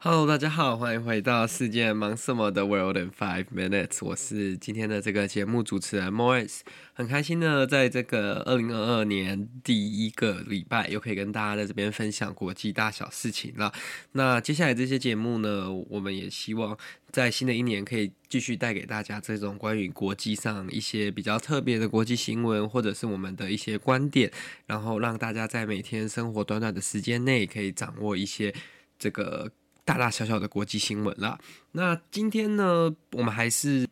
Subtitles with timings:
[0.00, 3.98] Hello，大家好，欢迎回到世界忙什么的 World in Five Minutes。
[4.06, 6.60] 我是今天的这个节目主持人 Morris，
[6.92, 13.72] 很开心呢，在这个二零二二年第一个礼拜，又可以跟大家在这边分享国际大小事情了。
[14.12, 16.78] 那接下来这些节目呢，我们也希望
[17.10, 24.30] 在新的一年可以继续带给大家这种关于国际上一些比较特别的国际新闻，或者是我们的一些观点，
[24.66, 28.54] 然后让大家在每天生活短短的时间内，可以掌握一些
[28.96, 29.50] 这个。
[29.88, 31.38] 大大小小的国际新闻啦。
[31.72, 33.88] 那今天呢，我们还是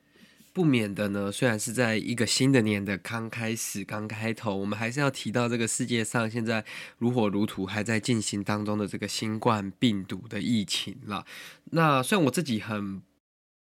[0.52, 6.62] 不免的呢，虽然是在一个新的年的刚开始、刚开头，我们还是要提到这个世界上现在
[6.98, 11.24] 如火如荼还在进行当中的这个新冠病毒的疫情了。
[11.70, 13.00] 那虽然我自己很。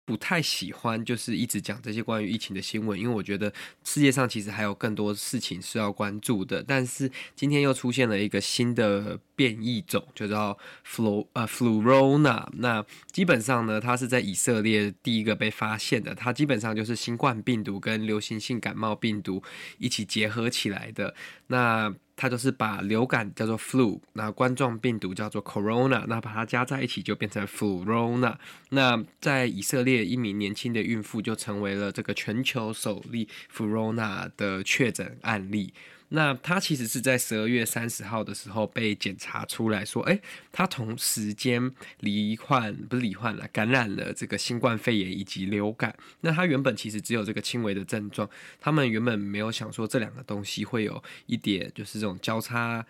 [0.05, 3.53] 不太喜欢就是一直讲这些关于疫情的新闻，因为我觉得
[3.85, 6.63] 世界上其实还有更多事情是要关注的。
[6.63, 12.47] 但是今天又出现了一个新的变异种，就叫 flu 呃 flurona。
[12.55, 16.15] 那基本上呢，它是在以色列第一个被发现的。
[16.15, 19.43] 它基本上就是新冠病毒跟流行性感冒病毒
[19.79, 21.15] 一起结合起来的。
[21.47, 28.37] 那它就是把流感叫做 flu，那冠状病毒叫做 corona，那把它加在一起就变成 flurona。
[28.71, 35.73] 那在以色列，一名年轻的孕妇就成为了这个全球首例 flurona 的确诊案例。
[36.15, 40.21] 那他其实是在十二月三十号的时候被检查出来说，哎，
[40.53, 45.97] 他同时间罹患不是罹患了，感染了这个新冠肺炎以及流感。
[46.21, 48.29] 那他原本其实只有这个轻微的症状，
[48.61, 52.85] 他们原本没有想说这两个东西会有一点就是这种交叉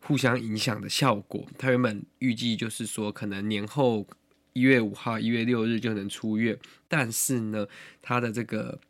[0.00, 1.46] 互相影响的效果。
[1.58, 4.06] 他原本预计就是说可能年后
[4.54, 6.58] 一月五号、一月六日就能出院，
[6.88, 7.66] 但是呢，
[8.00, 8.80] 他的这个。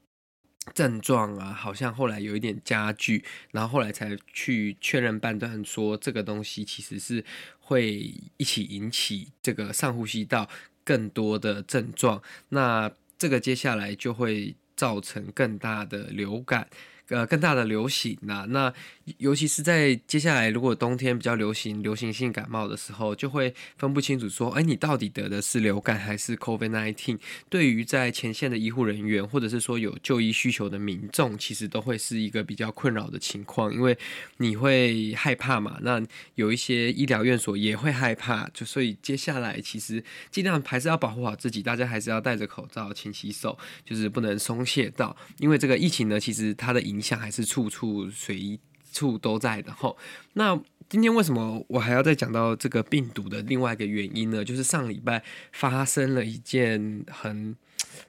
[0.74, 7.24] 症状啊，好像后来有一点加剧，然后后来才去确认判断说这个东西其实是
[7.60, 10.48] 会一起引起这个上呼吸道
[10.84, 16.68] 更多的症状，那这个接下来就会造成更大的流感。
[17.12, 18.72] 呃，更大的流行啊，那
[19.18, 27.18] 尤其是在接下来，如果冬天比较流行流行性感冒的时候，就会分不清楚说，哎，你到底得的是流感还是 COVID-19？
[27.50, 33.98] 对于在前线的医护人员，或者是说有就医需求的民众，其实都会是一个比较困扰的情况，因为
[34.38, 35.78] 你会害怕嘛。
[35.82, 36.02] 那
[36.36, 48.58] 有一些医疗院所也会害怕，就所以接下来其实尽量还是要保护好自己，大家还是要戴着口罩、勤洗手，就是不能松懈到，因为这个疫情呢，其实它的影响还是处处随
[48.92, 49.96] 处都在的吼。
[50.34, 50.58] 那
[50.88, 54.44] 今天为什么我还要再讲到这个病毒的另外一个原因呢？
[54.44, 57.56] 就是上礼拜发生了一件很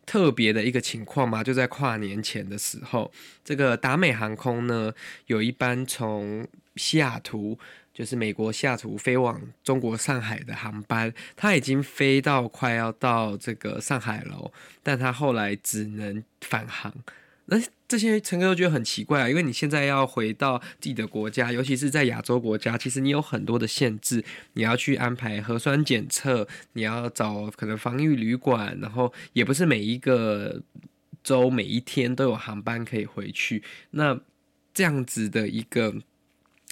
[0.06, 3.12] 特别的一个情况嘛，就在跨年前的时候，
[3.44, 4.94] 这个达美航空呢，
[5.28, 7.58] 有一班从西雅图，
[7.94, 16.94] 就是美国西雅图飞往中国上海的航班，它已经飞到快要到这个上海了，但它后来只能返航。
[17.46, 17.58] 那
[17.94, 30.60] 这些乘客都觉得很奇怪啊，因为你现在要回到自己的国家，尤其是在亚洲国家，其实你有很多的限制，你要去安排核酸检测，你要找可能防疫旅馆，然后也不是每一个
[31.24, 33.62] 周每一天都有航班可以回去，
[33.92, 34.20] 那
[34.74, 35.94] 这样子的一个。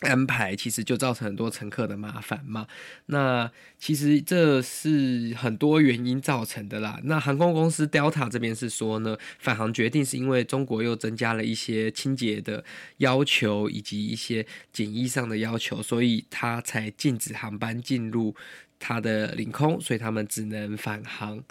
[0.02, 2.68] 安排其实就造成很多乘客的麻烦嘛。
[3.06, 7.00] 那其实这是很多原因造成的啦。
[7.04, 12.64] 那航空公司 Delta 这边是说呢，返航决定是因为中国又增加了一些清洁的
[12.98, 18.36] 要求以及一些检疫上的要求，所以他才禁止航班进入
[18.80, 21.44] 他的领空，所以他们只能返航。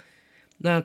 [0.58, 0.82] 那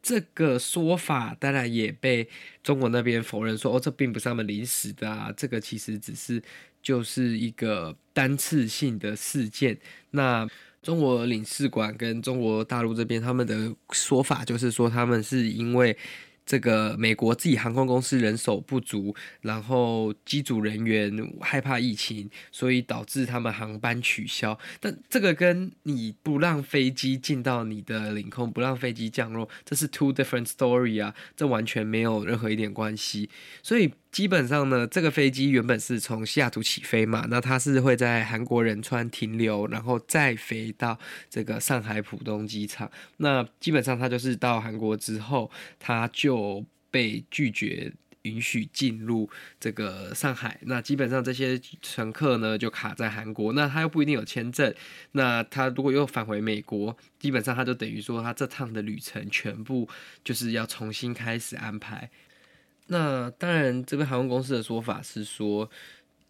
[0.00, 2.28] 这个说法当然也被
[2.62, 6.40] 中国那边否认说，哦，这并不是他们临时的啊，这个其实只是。
[6.82, 9.78] 就是一个单次性的事件。
[10.10, 10.46] 那
[10.82, 15.96] 中国领事馆跟中国大陆这边他们的说法就是说，他们是因为
[16.44, 24.58] 这个美国自己航空公司人手不足，然后机组人员害怕疫情，所以导致他们航班取消。
[24.80, 33.30] 但这个跟你不让飞机进到你的领空，不让飞机降落，这是 two different story 啊，这完全没有任何一点关系。
[33.62, 33.92] 所以。
[34.12, 40.96] 基本上呢，这个飞机原本是从西雅图起飞嘛，那它是会在韩国仁川停留，然后再飞到
[41.28, 42.88] 这个上海浦东机场。
[43.16, 45.50] 那基本上它就是到韩国之后，
[45.80, 47.92] 它就被拒绝。
[48.22, 49.28] 允许进入
[49.58, 54.72] 这个上海，那基本上这些乘客呢就卡在韩国，那他又不一定有签证，
[55.10, 59.88] 那他如果又返回美国，基本上他就等于说他这趟的旅程全部
[60.22, 62.08] 就是要重新开始安排。
[62.86, 65.70] 那当然，这边航空公司的说法是说，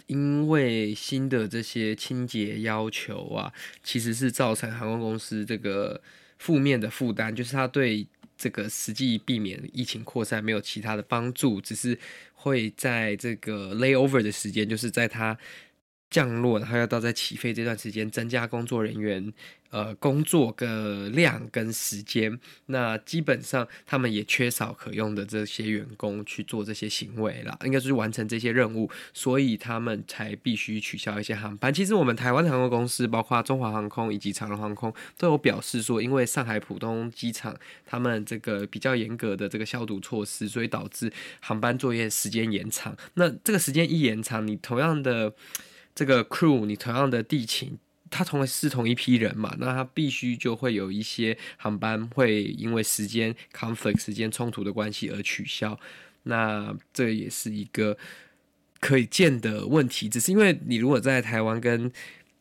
[0.07, 3.53] 因为新的这些清洁要求啊，
[3.83, 6.01] 其实是造成航空公司这个
[6.39, 8.07] 负面的负担，就是他对。
[8.35, 11.97] 这个实际避免疫情扩散没有其他的帮助，只是
[12.33, 15.39] 会在这个 layover 的时间，就是在它
[16.13, 19.33] 降落，然后要到在起飞这段时间，增加工作人员。
[19.73, 31.73] 呃，工作的量跟时间，那基本上他们也缺少可用的这些员工去做这些行为了，应该就是完成这些任务，所以他们才必须取消一些航班。
[31.73, 37.57] 其实我们台湾的航空公司，包括中华航空以及长荣航空，都有表示说，因为上海浦东机场
[37.87, 41.11] 他们这个比较严格的这个消毒措施，所以导致
[41.41, 42.95] 航班作业时间延长。
[43.15, 45.33] 那这个时间一延长，你同样的
[45.95, 47.79] 这个 crew，你同样的地勤。
[48.15, 55.81] 他同是同一批人嘛，那他必须就会有一些航班会因为时间 conflict 时间冲突的关系而取消，
[56.25, 57.97] 那这也是一个
[58.81, 60.11] 可以见的问题。
[60.11, 61.91] 只是因为你如果在台湾跟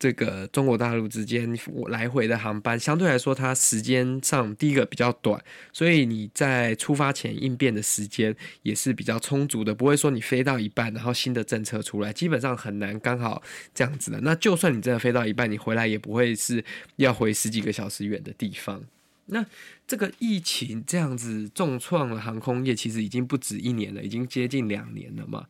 [0.02, 1.56] 这个中国大陆之间
[1.90, 5.40] 来回的航班，相对来说，它时间上第一个比较短，
[5.72, 13.44] 所以你在出发前应变的时间也是比较充足的，不会说你飞到一半，然后新的政策出来，基本上很难刚好
[13.76, 14.20] 这样子的。
[14.22, 16.66] 那就算你真的飞到一半，你回来也不会是
[16.96, 18.84] 要回十几个小时远的地方。
[19.28, 19.46] 那
[19.86, 25.46] 这个疫情这样子重创了航空业，其实已经不止一年了，已经接近两年了嘛。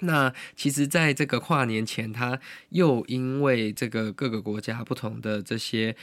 [0.00, 2.40] 那其实，在这个跨年前，他
[2.70, 5.96] 又因为这个各个国家不同的这些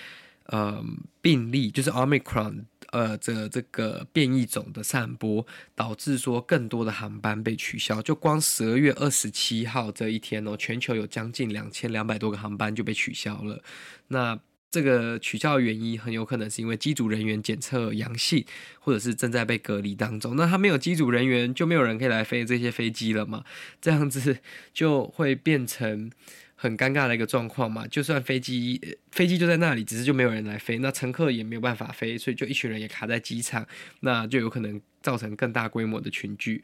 [0.48, 0.84] 呃
[1.22, 8.02] 病例，就是 Omicron 呃的这个变异种的散播，导致说更多的航班被取消。
[8.02, 13.64] 就光十二月二十七号这一天哦，全球有将近两千两百多个航班就被取消了。
[14.10, 14.38] 那
[14.76, 18.44] 这个取消的原因很有可能是因为机组人员检测阳性，
[18.82, 20.36] 或者是正在被隔离当中。
[20.36, 23.46] 那他没有机组人员，就没有人可以来飞这些飞机了嘛？
[23.80, 24.38] 这样子
[24.74, 26.12] 就会变成
[26.56, 27.88] 很尴尬的一个状况嘛。
[27.88, 33.66] 就算飞机飞机就在那里，只是就没有人来飞，那乘客也没有办法飞，所以就一群人也卡在机场，
[34.02, 36.62] 那就有可能造成更大规模的群聚。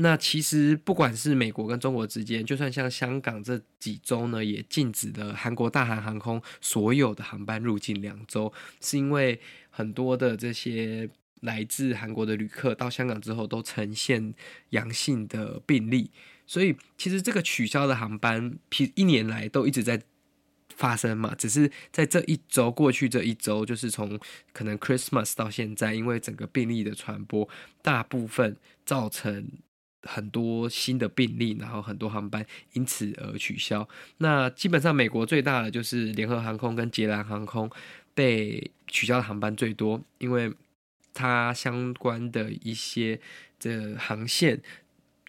[0.00, 9.40] 那其实不管是美国跟中国之间，就算像香港这几周呢，也禁止了韩国大韩航空所有的航班入境两周，是因为
[9.70, 11.10] 很多的这些
[11.40, 14.32] 来自韩国的旅客到香港之后都呈现
[14.70, 16.12] 阳性的病例，
[16.46, 18.56] 所以其实这个取消的航班，
[18.94, 20.00] 一年来都一直在
[20.76, 24.16] 发生嘛，只是在这一周过去这一周，就是从
[24.52, 27.48] 可能 Christmas 到现在，因为整个病例的传播，
[27.82, 28.56] 大部分
[28.86, 29.50] 造成。
[30.02, 33.88] 很多新的病例，然后很多航班因此而取消。
[34.18, 37.70] 那基本上，美国最大的就是联合航空跟捷蓝航空
[38.14, 40.52] 被取消的航班最多，因为
[41.12, 43.20] 它相关的一些
[43.58, 44.62] 这航线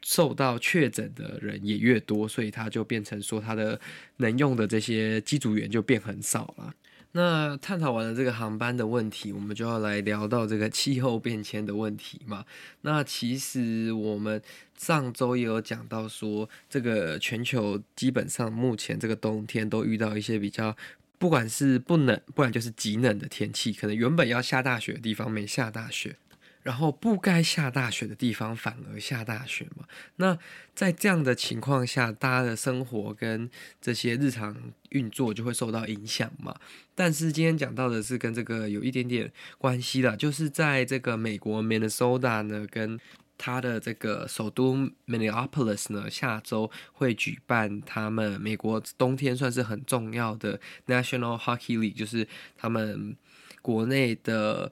[0.01, 3.79] 受到确诊的人也越多，所以它就变成说它的
[4.17, 6.74] 能用的这些机组员就变很少了。
[7.13, 12.46] 那探讨完了这个航班的问题，我们就要来聊到这个气候变迁的问题嘛。
[12.82, 14.39] 那其实我们
[14.78, 20.78] 上周也有讲到说，这个全球基本上目前这个冬天都遇到一些比较，
[21.18, 26.16] 不管是不冷，不然就是极冷的天气，可能原本要下大雪的地方没下大雪。
[26.62, 29.86] 然后不该下大雪的地方反而下大雪嘛？
[30.18, 30.38] 那
[30.75, 33.50] 在这样的情况下，大家的生活跟
[33.82, 34.56] 这些日常
[34.89, 36.54] 运作就会受到影响嘛？
[36.94, 43.00] 但是今天讲到的是跟这个有一点点关系的，就是在这个美国 Minnesota 呢，跟
[43.38, 53.16] 它的这个首都 Minneapolis 呢，下周会举办他们美国冬天算是很重要的 National Hockey League，就是他们
[53.62, 54.72] 国内的。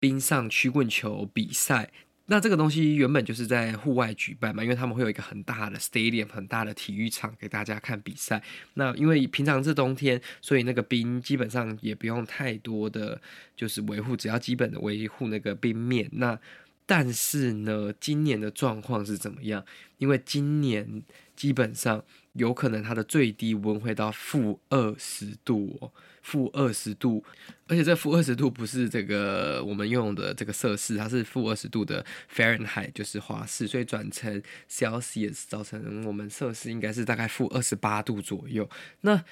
[0.00, 1.90] 冰上曲棍球比赛，
[2.26, 8.42] 那这个东西原本就是在户外举办嘛，因为他们会有一个很大的 stadium，很大的体育场给大家看比赛。
[8.74, 13.20] 那因为平常是冬天，所以那个冰基本上也不用太多的
[13.56, 16.08] 就是维护，只要基本的维护那个冰面。
[16.12, 16.38] 那
[16.84, 19.64] 但是呢，今年的状况是怎么样？
[19.96, 21.02] 因为今年
[21.34, 22.04] 基本上
[22.38, 25.90] 有可能它的最低温会到负二十度哦，
[26.22, 27.22] 负二十度，
[27.66, 32.04] 而且这负二十度不是这个我们用的这个摄氏，它是负二十度的
[32.34, 38.68] Fahrenheit，就是华氏，所以转成 Celsius 造成我们摄氏应该是大概负二十八度左右。
[39.02, 39.22] 那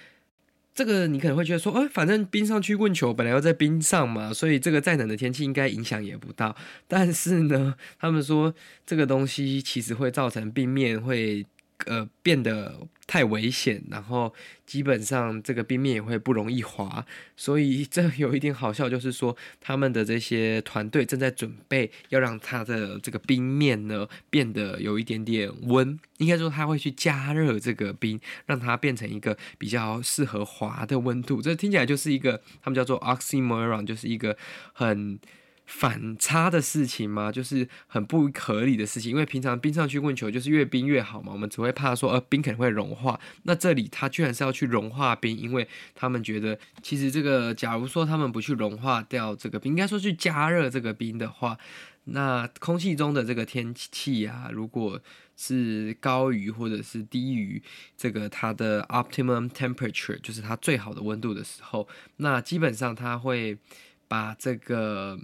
[0.74, 6.54] 这个你可能会觉得说，哎，反正冰上曲棍球本来要在冰上嘛，所以这个再冷的天气应该影响也不大。
[6.88, 11.46] 但是呢，他们说这个东西其实会造成冰面会。
[11.84, 14.32] 呃，变得太危险，然后
[14.64, 17.04] 基本上这个冰面也会不容易滑，
[17.36, 31.42] 所以这 有一点好笑，就是说他们的这些团队正在准备要让它的这个冰面呢变得有一点点温，应该说他会去加热这个冰，让它变成一个比较适合滑的温度。
[31.42, 34.36] 这听起来就是一个他们叫做 oxymoron，就是一个
[34.72, 35.18] 很。
[35.66, 37.32] 反差的事情吗？
[37.32, 51.58] 就是很不合理的事情，因为平常冰上去棍球就是越冰越好嘛，我们只会怕说呃冰可能会融化，那这里它居然是要去融化冰，因为他们觉得其实这个假如说他们不去融化掉这个冰，应该说去加热这个冰的话，
[52.04, 55.00] 那空气中的这个天气啊，如果
[55.36, 57.60] 是高于或者是低于
[57.96, 63.58] 这个它的 optimum temperature，就是它最好的温度的时候，那基本上它会
[64.06, 65.18] 把这个。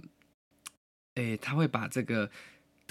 [1.15, 2.29] 诶，它会把这个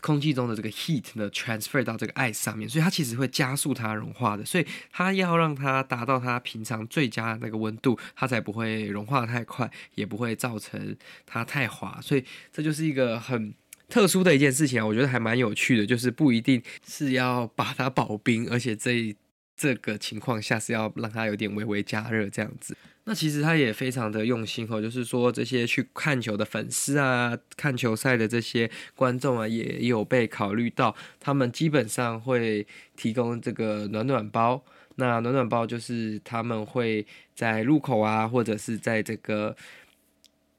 [0.01, 4.45] 空气中的这个 heat 呢 transfer 到这个 ice 上面，所以它其实会加速它融化的。
[4.45, 12.01] 所以它要让它达到它平常最佳那个温度，它才不会融化太快，也不会造成它太滑。
[12.03, 13.55] 所以这就是一个很
[13.89, 19.15] 特殊的一件事情啊，我觉得还蛮有趣的，就是不一定是要把它保冰，而且这
[19.57, 22.77] 这个情况下是要让它有点微微加热这样子。
[23.05, 32.67] 那其实他也非常的用心哦，就是说这些去看球的粉丝啊，看球赛的这些观众啊，也有被考虑到，他们基本上会
[32.97, 34.63] 提供这个暖暖包。
[34.97, 39.57] 那暖暖包就是他们会在入口啊，或者是在这个。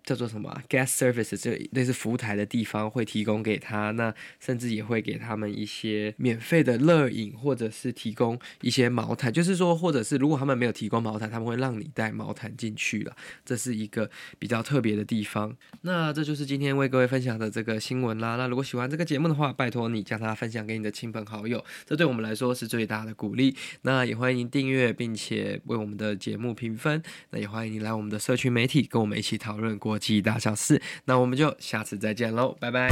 [0.03, 9.31] 叫做什么 guest services，这类似服务台的地方会提供给他，那甚至也会给他们一些免费的热饮，或者是提供一些毛毯。
[9.31, 13.15] 就是说，或者是如果他们没有提供毛毯，他们会让你带毛毯进去了。
[13.45, 15.55] 这是一个比较特别的地方。
[15.81, 18.35] 那这就是今天为各位分享的这个新闻啦。
[18.35, 23.55] 那如果喜欢这个节目的话，拜托你将它分享给你的亲朋好友，这对我们来说是最大的鼓励。
[23.83, 27.01] 那也欢迎订阅，并且为我们的节目评分。
[27.29, 32.89] 那也欢迎你来我们的社群媒体跟我们一起讨论过国际大小事，那我们就下次再见喽，拜拜。